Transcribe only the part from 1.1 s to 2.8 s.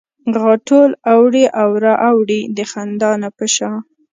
اوړي او را اوړي د